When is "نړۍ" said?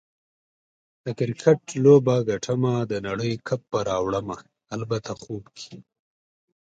3.07-3.33